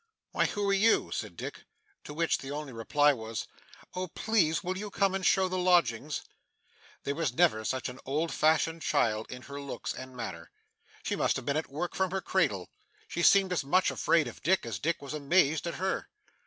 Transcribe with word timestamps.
'Why, 0.31 0.47
who 0.47 0.67
are 0.67 0.73
you?' 0.73 1.11
said 1.13 1.37
Dick. 1.37 1.65
To 2.05 2.13
which 2.15 2.39
the 2.39 2.49
only 2.49 2.73
reply 2.73 3.13
was, 3.13 3.45
'Oh, 3.93 4.07
please 4.07 4.63
will 4.63 4.75
you 4.75 4.89
come 4.89 5.13
and 5.13 5.23
show 5.23 5.47
the 5.47 5.59
lodgings?' 5.59 6.23
There 7.03 7.13
never 7.13 7.59
was 7.59 7.69
such 7.69 7.87
an 7.87 7.99
old 8.03 8.31
fashioned 8.31 8.81
child 8.81 9.27
in 9.29 9.43
her 9.43 9.61
looks 9.61 9.93
and 9.93 10.15
manner. 10.15 10.49
She 11.03 11.15
must 11.15 11.35
have 11.35 11.45
been 11.45 11.55
at 11.55 11.69
work 11.69 11.93
from 11.93 12.09
her 12.09 12.19
cradle. 12.21 12.67
She 13.07 13.21
seemed 13.21 13.53
as 13.53 13.63
much 13.63 13.91
afraid 13.91 14.27
of 14.27 14.41
Dick, 14.41 14.65
as 14.65 14.79
Dick 14.79 15.03
was 15.03 15.13
amazed 15.13 15.67
at 15.67 15.75
her. 15.75 16.09